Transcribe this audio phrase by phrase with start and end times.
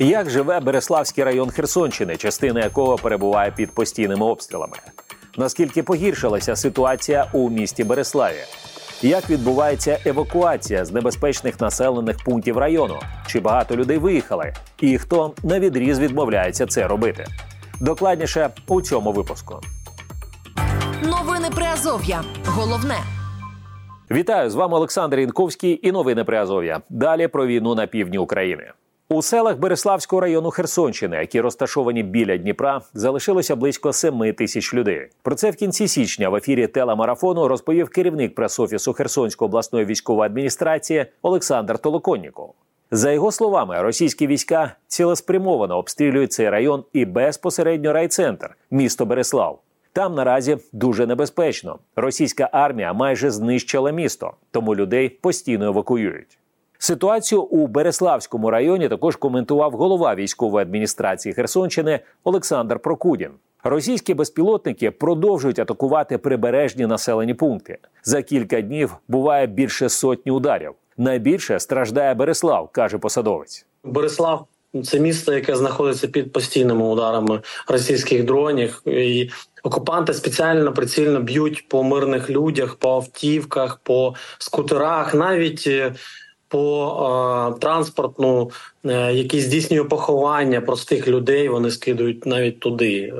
[0.00, 4.76] Як живе Береславський район Херсонщини, частина якого перебуває під постійними обстрілами?
[5.36, 8.44] Наскільки погіршилася ситуація у місті Береславі?
[9.02, 12.98] Як відбувається евакуація з небезпечних населених пунктів району?
[13.26, 14.52] Чи багато людей виїхали?
[14.80, 17.26] І хто на відріз відмовляється це робити?
[17.80, 19.60] Докладніше у цьому випуску.
[21.02, 22.24] Новини Приазов'я.
[22.46, 22.98] Головне.
[24.10, 26.80] Вітаю з вами Олександр Інковський і новини Приазов'я.
[26.90, 28.72] Далі про війну на півдні України.
[29.10, 35.08] У селах Береславського району Херсонщини, які розташовані біля Дніпра, залишилося близько 7 тисяч людей.
[35.22, 41.06] Про це в кінці січня в ефірі телемарафону розповів керівник прес-офісу Херсонської обласної військової адміністрації
[41.22, 42.54] Олександр Толоконніков.
[42.90, 49.60] За його словами, російські війська цілеспрямовано обстрілюють цей район і безпосередньо райцентр місто Береслав.
[49.92, 51.78] Там наразі дуже небезпечно.
[51.96, 56.38] Російська армія майже знищила місто, тому людей постійно евакуюють.
[56.78, 63.30] Ситуацію у Береславському районі також коментував голова військової адміністрації Херсонщини Олександр Прокудін.
[63.64, 67.78] Російські безпілотники продовжують атакувати прибережні населені пункти.
[68.04, 70.72] За кілька днів буває більше сотні ударів.
[70.96, 73.66] Найбільше страждає Береслав, каже посадовець.
[73.84, 74.46] Борислав
[74.84, 79.30] це місто, яке знаходиться під постійними ударами російських дронів, і
[79.62, 85.70] окупанти спеціально прицільно б'ють по мирних людях, по автівках, по скутерах, навіть
[86.48, 88.50] по е, транспортну,
[88.84, 91.48] е, який здійснює поховання простих людей.
[91.48, 93.12] Вони скидують навіть туди е,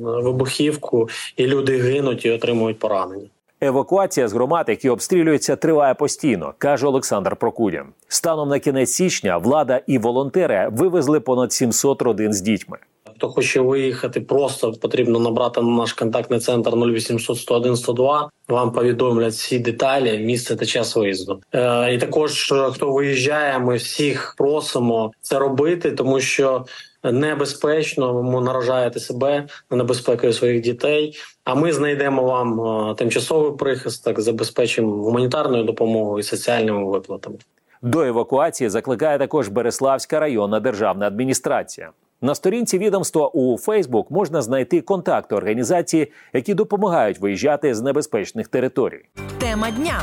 [0.00, 3.26] вибухівку, і люди гинуть і отримують поранення.
[3.60, 7.84] Евакуація з громад, які обстрілюються, триває постійно, каже Олександр Прокудін.
[8.08, 12.78] Станом на кінець січня влада і волонтери вивезли понад 700 родин з дітьми.
[13.16, 18.30] Хто хоче виїхати, просто потрібно набрати на наш контактний центр 0800 101 102.
[18.48, 21.40] Вам повідомлять всі деталі, місце та час виїзду.
[21.54, 26.64] Е, І також е, хто виїжджає, ми всіх просимо це робити, тому що
[27.12, 31.18] небезпечно ви наражаєте себе на небезпекою своїх дітей.
[31.44, 32.60] А ми знайдемо вам
[32.90, 37.36] е, тимчасовий прихисток, забезпечимо гуманітарною допомогою і соціальними виплатами.
[37.82, 41.90] До евакуації закликає також Береславська районна державна адміністрація.
[42.24, 49.04] На сторінці відомства у Фейсбук можна знайти контакти організації, які допомагають виїжджати з небезпечних територій.
[49.38, 50.02] Тема дня.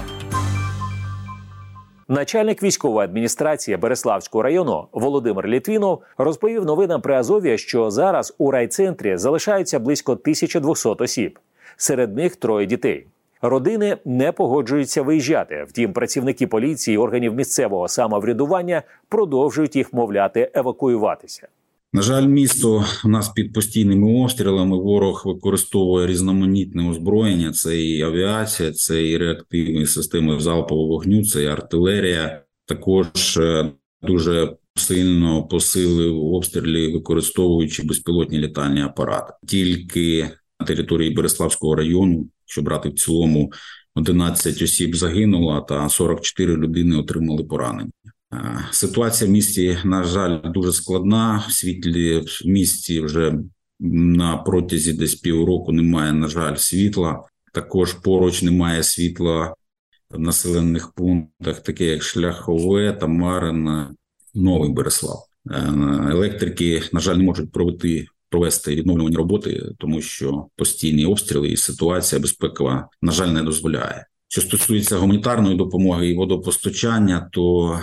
[2.07, 9.17] Начальник військової адміністрації Береславського району Володимир Літвінов розповів новинам при Азові, що зараз у райцентрі
[9.17, 11.39] залишаються близько 1200 осіб.
[11.77, 13.07] Серед них троє дітей.
[13.41, 15.65] Родини не погоджуються виїжджати.
[15.69, 21.47] Втім, працівники поліції і органів місцевого самоврядування продовжують їх мовляти евакуюватися.
[21.93, 24.77] На жаль, місто у нас під постійними обстрілами.
[24.77, 27.51] Ворог використовує різноманітне озброєння.
[27.51, 32.43] Це і авіація, це і реактивні системи залпового вогню, це і артилерія.
[32.65, 39.33] Також е, дуже сильно посилив обстріли, використовуючи безпілотні літальні апарати.
[39.47, 43.51] Тільки на території Береславського району, що брати в цілому,
[43.95, 47.91] 11 осіб загинуло, та 44 людини отримали поранення.
[48.71, 51.45] Ситуація в місті, на жаль, дуже складна.
[51.49, 53.33] В світлі в місті вже
[53.79, 57.23] на протязі десь півроку немає, на жаль, світла.
[57.53, 59.55] Також поруч немає світла
[60.09, 63.85] в населених пунктах, таке як Шляхове, Тамарин,
[64.33, 65.25] Новий Береслав.
[65.51, 65.73] Е,
[66.11, 72.21] електрики, на жаль, не можуть провести провести відновлювані роботи, тому що постійні обстріли і ситуація
[72.21, 74.05] безпекова, на жаль, не дозволяє.
[74.27, 77.79] Що стосується гуманітарної допомоги і водопостачання, то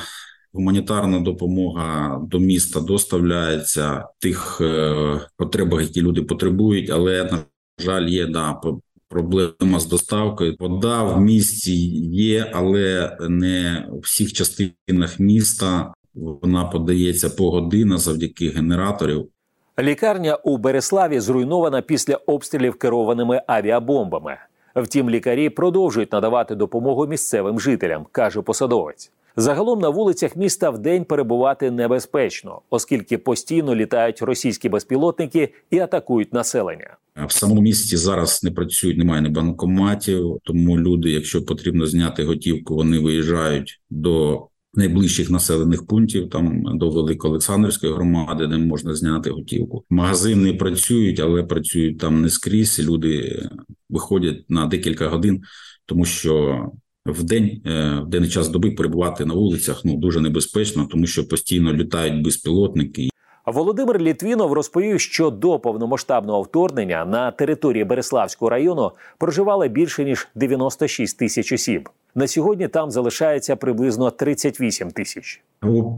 [0.53, 4.95] Гуманітарна допомога до міста доставляється тих е,
[5.37, 7.39] потребах, які люди потребують, але на
[7.79, 8.61] жаль, є да
[9.09, 10.57] проблема з доставкою.
[10.59, 11.77] Вода в місті
[12.15, 15.93] є, але не у всіх частинах міста.
[16.15, 19.29] Вона подається по година завдяки генераторів.
[19.79, 24.37] Лікарня у Береславі зруйнована після обстрілів керованими авіабомбами.
[24.77, 29.13] Втім, лікарі продовжують надавати допомогу місцевим жителям, каже посадовець.
[29.41, 36.97] Загалом на вулицях міста вдень перебувати небезпечно, оскільки постійно літають російські безпілотники і атакують населення.
[37.27, 40.39] В самому місті зараз не працюють, немає ні банкоматів.
[40.45, 47.93] Тому люди, якщо потрібно зняти готівку, вони виїжджають до найближчих населених пунктів, там до Великоолександрівської
[47.93, 49.85] громади, де можна зняти готівку.
[49.91, 52.81] Магазини працюють, але працюють там не скрізь.
[52.81, 53.43] Люди
[53.91, 55.43] виходять на декілька годин,
[55.87, 56.63] тому що
[57.07, 61.29] в день е, в денний час доби перебувати на вулицях ну дуже небезпечно, тому що
[61.29, 63.09] постійно літають безпілотники.
[63.47, 71.19] Володимир Літвінов розповів, що до повномасштабного вторгнення на території Береславського району проживало більше ніж 96
[71.19, 71.89] тисяч осіб.
[72.15, 75.43] На сьогодні там залишається приблизно 38 тисяч.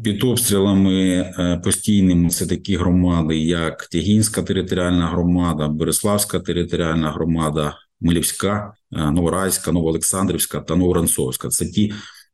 [0.05, 8.75] Під обстрілами е, постійними це такі громади, як Тягінська територіальна громада, Береславська територіальна громада, Милівська,
[8.93, 11.49] е, Новорайська, Новоолександрівська та Новоранцовська.
[11.49, 11.93] Це ті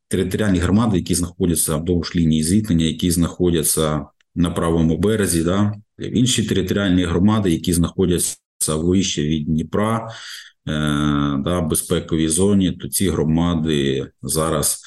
[0.08, 5.44] територіальні громади, які знаходяться вдовж лінії зіткнення, які знаходяться на правому березі.
[5.44, 5.74] Да?
[5.98, 8.36] Інші територіальні громади, які знаходяться
[8.68, 10.08] вище від Дніпра,
[10.68, 10.72] е,
[11.44, 14.82] да, безпековій зоні, то ці громади зараз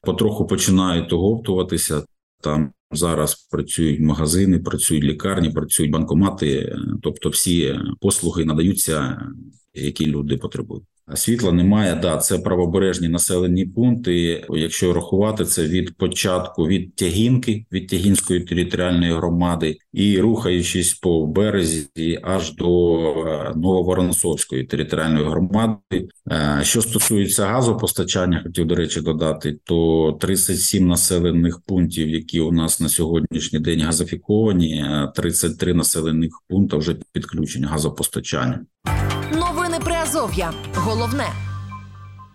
[0.00, 2.04] потроху починають оговтуватися.
[2.42, 9.26] Там зараз працюють магазини, працюють лікарні, працюють банкомати, тобто всі послуги надаються,
[9.74, 10.84] які люди потребують.
[11.14, 14.44] Світла немає, да, це правобережні населені пункти.
[14.50, 22.20] Якщо рахувати це від початку від Тягінки, від Тягінської територіальної громади, і рухаючись по березі
[22.22, 26.08] аж до е, Нововоронцовської територіальної громади.
[26.30, 32.80] Е, що стосується газопостачання, хотів до речі додати, то 37 населених пунктів, які у нас
[32.80, 34.84] на сьогоднішній день газифіковані,
[35.14, 38.60] 33 е, населених пункти вже підключені газопостачання.
[40.22, 40.52] Приазов'я.
[40.74, 41.24] Головне.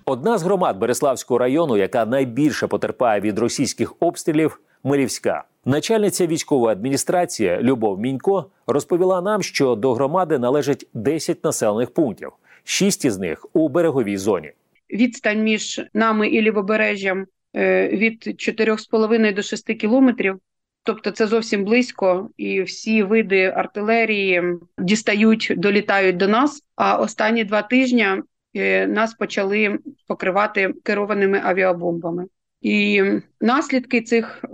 [0.06, 5.44] Одна з громад Береславського району, яка найбільше потерпає від російських обстрілів, Мирівська.
[5.66, 12.32] Начальниця військової адміністрації Любов Мінько розповіла нам, що до громади належить 10 населених пунктів,
[12.64, 14.52] шість із них у береговій зоні.
[14.94, 17.26] Відстань між нами і лівобережжям
[17.56, 20.40] е, від 4,5 до 6 кілометрів.
[20.88, 24.44] Тобто це зовсім близько, і всі види артилерії
[24.78, 26.64] дістають, долітають до нас.
[26.76, 28.08] А останні два тижні
[28.56, 32.26] е, нас почали покривати керованими авіабомбами.
[32.62, 33.04] І
[33.42, 34.46] наслідки цих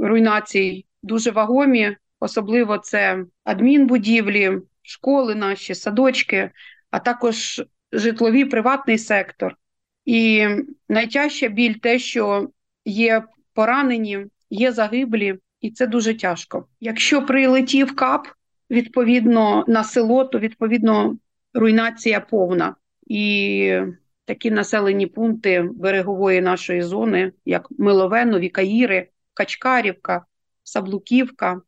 [0.00, 6.50] руйнацій дуже вагомі, особливо це адмінбудівлі, школи, наші садочки,
[6.90, 7.62] а також
[7.92, 9.56] житловий приватний сектор.
[10.04, 10.46] І
[10.88, 12.48] найтяжча біль те, що
[12.84, 16.66] є поранені є загиблі, і це дуже тяжко.
[16.80, 18.26] Якщо прилетів кап
[18.70, 21.16] відповідно на село, то відповідно
[21.54, 22.74] руйнація повна
[23.06, 23.80] і
[24.24, 30.24] такі населені пункти берегової нашої зони, як Милове, Нові Каїри, Качкарівка,
[30.62, 31.60] Саблуківка.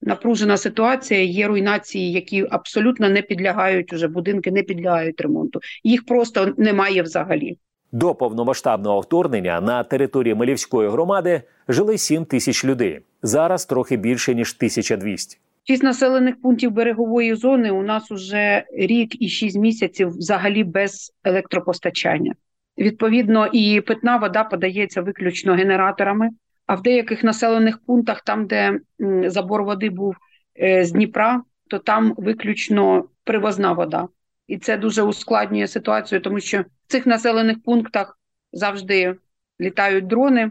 [0.00, 5.60] Напружена ситуація, є руйнації, які абсолютно не підлягають уже будинки, не підлягають ремонту.
[5.84, 7.58] Їх просто немає взагалі.
[7.92, 13.00] До повномасштабного вторгнення на території Милівської громади жили 7 тисяч людей.
[13.22, 15.38] Зараз трохи більше ніж 1200.
[15.66, 22.34] Шість населених пунктів берегової зони у нас уже рік і шість місяців взагалі без електропостачання.
[22.78, 26.30] Відповідно, і питна вода подається виключно генераторами.
[26.66, 28.80] А в деяких населених пунктах, там, де
[29.26, 30.16] забор води був
[30.62, 34.08] е, з Дніпра, то там виключно привозна вода.
[34.48, 38.18] І це дуже ускладнює ситуацію, тому що в цих населених пунктах
[38.52, 39.16] завжди
[39.60, 40.50] літають дрони,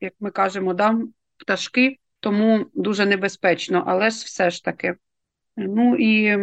[0.00, 0.98] як ми кажемо, да,
[1.36, 4.94] пташки, тому дуже небезпечно, але ж все ж таки.
[5.56, 6.38] Ну і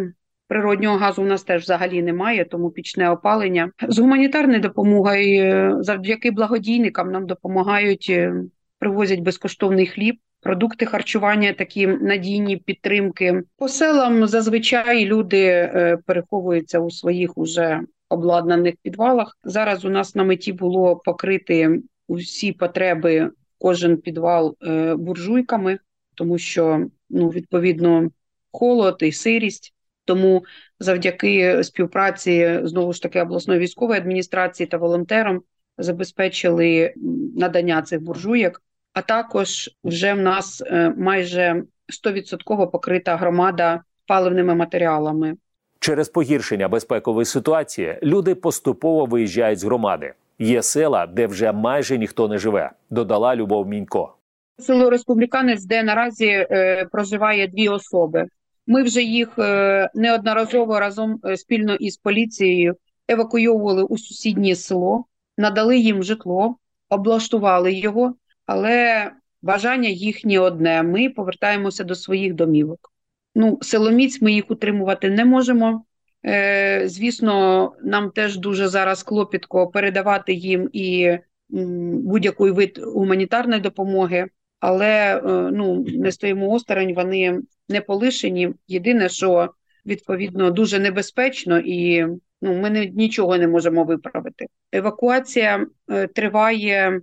[0.48, 3.72] природнього газу у нас теж взагалі немає, тому пічне опалення.
[3.88, 8.34] З гуманітарною допомогою завдяки благодійникам нам допомагають, е,
[8.80, 13.44] привозять безкоштовний хліб продукти харчування, такі надійні підтримки.
[13.58, 19.38] По селам зазвичай люди е, переховуються у своїх уже обладнаних підвалах.
[19.44, 25.80] Зараз у нас на меті було покрити усі потреби, кожен підвал е, буржуйками,
[26.16, 28.10] тому що ну відповідно
[28.52, 29.74] холод і сирість.
[30.06, 30.46] Тому
[30.80, 35.42] завдяки співпраці знову ж таки обласної військової адміністрації та волонтерам
[35.78, 36.94] забезпечили
[37.36, 38.62] надання цих буржуєк
[38.94, 41.64] а також вже в нас е, майже
[42.06, 45.36] 100% покрита громада паливними матеріалами.
[45.80, 50.14] Через погіршення безпекової ситуації люди поступово виїжджають з громади.
[50.40, 52.72] Є села, де вже майже ніхто не живе.
[52.90, 54.14] Додала Любов Мінько.
[54.60, 58.26] Село Республіканець, де наразі е, проживає дві особи.
[58.68, 62.76] Ми вже їх е, неодноразово разом е, спільно із поліцією
[63.08, 65.06] евакуйовували у сусіднє село,
[65.38, 66.56] надали їм житло,
[66.90, 68.14] облаштували його
[68.52, 72.92] але бажання їхнє одне: ми повертаємося до своїх домівок.
[73.36, 75.86] Ну, силоміць ми їх утримувати не можемо.
[76.26, 81.18] Е, Звісно, нам теж дуже зараз клопітко передавати їм і
[81.50, 84.28] будь-який вид гуманітарної допомоги,
[84.60, 87.40] але е, ну, не стоїмо осторонь, вони
[87.70, 88.54] не полишені.
[88.68, 89.50] Єдине, що
[89.86, 92.06] відповідно дуже небезпечно, і
[92.42, 94.46] ну, ми не, нічого не можемо виправити.
[94.72, 97.02] Евакуація е, триває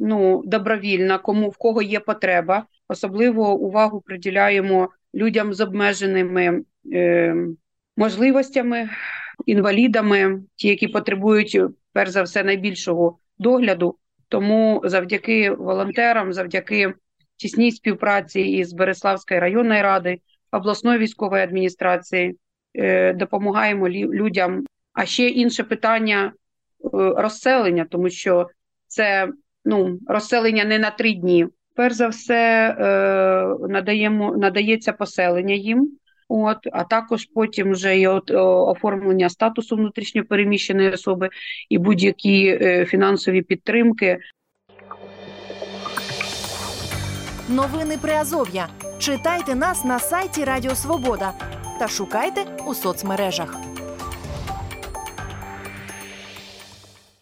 [0.00, 2.66] ну добровільна, кому в кого є потреба.
[2.88, 7.34] Особливо увагу приділяємо людям з обмеженими е,
[7.96, 8.88] можливостями,
[9.46, 11.60] інвалідами, ті, які потребують
[11.92, 13.96] перш за все найбільшого догляду.
[14.28, 16.94] Тому завдяки волонтерам, завдяки
[17.36, 20.18] тісній співпраці із Береславською районною ради,
[20.52, 22.36] обласної військової адміністрації
[22.74, 24.64] е, допомагаємо людям.
[24.92, 26.32] А ще інше питання
[27.16, 28.48] розселення, тому що
[28.86, 29.28] це
[29.64, 31.46] ну розселення не на три дні.
[31.74, 35.90] Перш за все е, надаємо надається поселення їм.
[36.28, 38.30] От, а також потім вже є от,
[38.70, 41.28] оформлення статусу внутрішньопереміщеної особи
[41.68, 44.18] і будь-які е, фінансові підтримки.
[47.48, 48.68] Новини Приазов'я.
[48.98, 51.32] Читайте нас на сайті Радіо Свобода
[51.78, 53.69] та шукайте у соцмережах.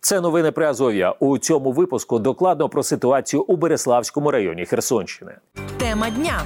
[0.09, 1.15] Це новини Приазов'я.
[1.21, 5.33] У цьому випуску докладно про ситуацію у Береславському районі Херсонщини.
[5.79, 6.43] Тема дня.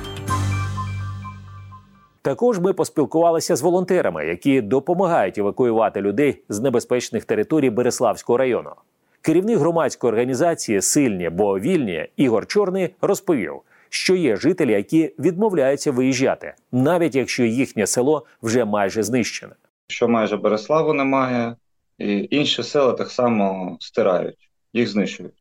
[2.22, 8.70] Також ми поспілкувалися з волонтерами, які допомагають евакуювати людей з небезпечних територій Береславського району.
[9.20, 13.54] Керівник громадської організації Сильні, бо вільні Ігор Чорний розповів,
[13.88, 19.52] що є жителі, які відмовляються виїжджати, навіть якщо їхнє село вже майже знищене.
[19.86, 21.56] Що майже Береславу немає,
[21.98, 25.34] і інші села так само стирають, їх знищують.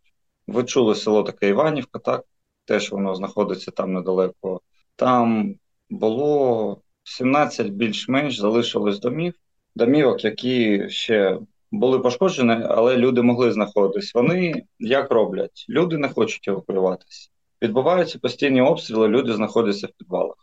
[0.48, 2.25] Ви чули село таке Іванівка, так?
[2.65, 4.62] Теж воно знаходиться там недалеко.
[4.96, 5.55] Там
[5.89, 9.34] було 17 більш-менш залишилось домів,
[9.75, 11.39] домівок, які ще
[11.72, 14.13] були пошкоджені, але люди могли знаходитись.
[14.15, 15.65] Вони як роблять?
[15.70, 17.29] Люди не хочуть евакуюватися.
[17.62, 20.36] Відбуваються постійні обстріли, люди знаходяться в підвалах.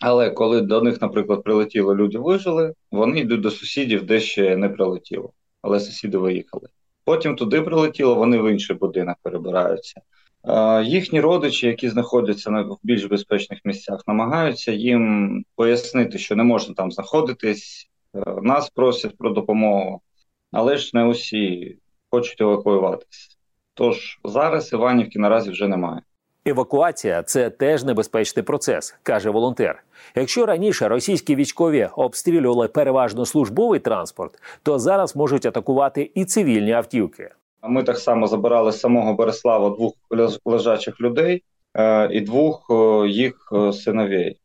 [0.00, 4.68] Але коли до них, наприклад, прилетіло, люди вижили, вони йдуть до сусідів, де ще не
[4.68, 6.68] прилетіло але сусіди виїхали.
[7.04, 10.00] Потім туди прилетіло, вони в інший будинок перебираються.
[10.84, 16.92] Їхні родичі, які знаходяться в більш безпечних місцях, намагаються їм пояснити, що не можна там
[16.92, 20.00] знаходитись, е, нас просять про допомогу,
[20.52, 21.76] але ж не усі
[22.10, 23.36] хочуть евакуюватися.
[23.74, 26.02] Тож зараз Іванівки наразі вже немає.
[26.48, 29.84] Евакуація це теж небезпечний процес, каже волонтер.
[30.14, 37.30] Якщо раніше російські військові обстрілювали переважно службовий транспорт, то зараз можуть атакувати і цивільні автівки.
[37.62, 39.92] Ми так само забирали з самого Береслава двох
[40.44, 41.42] лежачих людей
[41.74, 44.36] е, і двох е, їх е, синовей.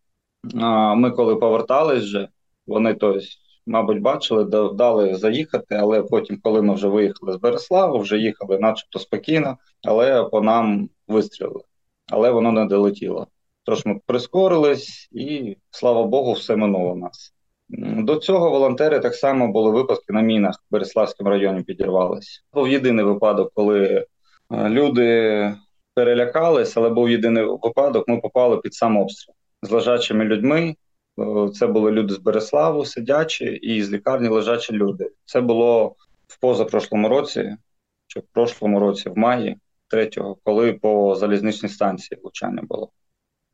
[0.96, 2.28] Ми, коли повертались, вже
[2.68, 3.20] вони тобто,
[3.68, 4.44] мабуть, бачили,
[4.74, 10.24] дали заїхати, але потім, коли ми вже виїхали з Береслава, вже їхали, начебто спокійно, але
[10.24, 11.64] по нам вистрілили
[12.12, 13.28] але воно не долетіло.
[13.64, 17.34] Тож ми прискорились, і слава Богу, все минуло нас.
[17.80, 22.44] До цього волонтери так само були випадки на мінах в Береславському районі підірвались.
[22.54, 24.06] Був єдиний випадок, коли
[24.52, 25.56] е, люди
[25.94, 30.76] перелякались, але був єдиний випадок, ми попали під сам обстріл з лежачими людьми.
[31.20, 35.10] Е, це були люди з Береславу, сидячі, і з лікарні лежачі люди.
[35.26, 35.96] Це було
[36.28, 37.56] в позапрошлому році,
[38.08, 39.58] чи в прошлому році, в маї.
[39.94, 42.92] 23-го, коли по залізничній станції влучання було.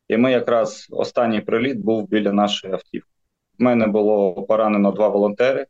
[0.07, 3.09] І ми якраз останній приліт був біля нашої автівки.
[3.59, 5.67] У мене було поранено два волонтери.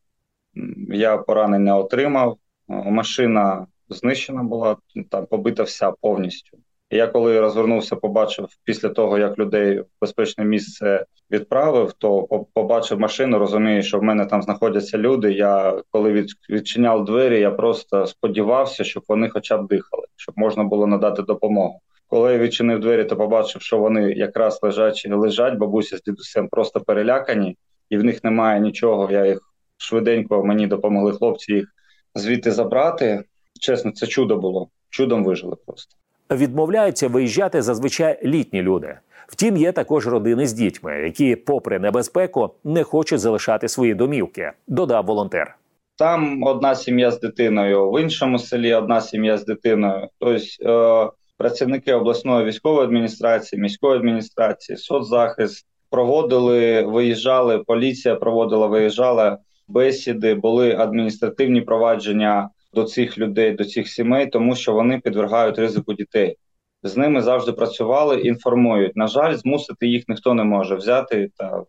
[0.87, 2.37] Я поранень не отримав.
[2.67, 4.77] Машина знищена була,
[5.09, 6.57] там побита вся повністю.
[6.91, 13.39] Я коли розвернувся, побачив після того, як людей в безпечне місце відправив, то побачив машину,
[13.39, 15.33] розумію, що в мене там знаходяться люди.
[15.33, 20.87] Я коли відчиняв двері, я просто сподівався, щоб вони хоча б дихали, щоб можна було
[20.87, 21.79] надати допомогу.
[22.07, 26.79] Коли я відчинив двері, то побачив, що вони якраз лежать лежать, бабуся з дідусем просто
[26.79, 27.57] перелякані,
[27.89, 29.11] і в них немає нічого.
[29.11, 29.39] Я їх
[29.77, 31.75] швиденько мені допомогли хлопці їх
[32.15, 33.23] звідти забрати.
[33.61, 34.69] Чесно, це чудо було.
[34.89, 35.95] Чудом вижили просто.
[36.31, 38.97] Відмовляються виїжджати зазвичай літні люди.
[39.27, 44.51] Втім, є також родини з дітьми, які, попри небезпеку, не хочуть залишати свої домівки.
[44.67, 45.55] Додав волонтер.
[45.95, 50.07] Там одна сім'я з дитиною, в іншому селі одна сім'я з дитиною.
[50.19, 57.59] Тобто е, працівники обласної військової адміністрації, міської адміністрації, соцзахист проводили, виїжджали.
[57.59, 64.73] Поліція проводила, виїжджала бесіди, були адміністративні провадження до цих людей, до цих сімей, тому що
[64.73, 66.37] вони підвергають ризику дітей.
[66.83, 68.95] З ними завжди працювали, інформують.
[68.95, 71.63] На жаль, змусити їх ніхто не може взяти та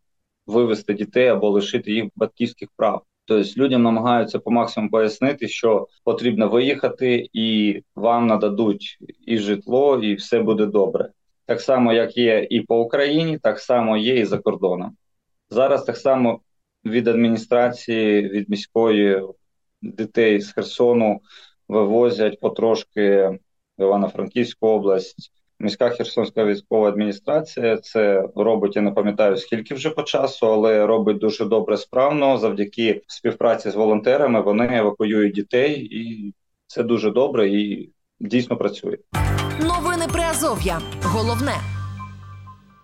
[0.46, 3.02] вивести дітей або лишити їх батьківських прав.
[3.24, 10.14] Тобто людям намагаються по максимуму пояснити, що потрібно виїхати, і вам нададуть і житло, і
[10.14, 11.10] все буде добре.
[11.46, 14.96] Так само, як є і по Україні, так само є і за кордоном.
[15.50, 16.40] Зараз так само
[16.84, 19.22] від адміністрації, від міської
[19.82, 21.20] дітей з Херсону
[21.68, 23.38] вивозять потрошки
[23.78, 25.32] в Івано-Франківську область.
[25.60, 31.18] Міська Херсонська військова адміністрація це робить, я не пам'ятаю скільки вже по часу, але робить
[31.18, 32.38] дуже добре справно.
[32.38, 36.34] Завдяки співпраці з волонтерами вони евакуюють дітей і
[36.66, 38.96] Це дуже добре і дійсно працює.
[39.60, 40.80] Новини Приазов'я.
[41.02, 41.79] Головне.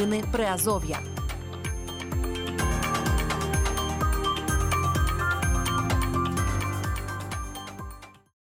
[0.00, 1.19] Новини Приазов'я.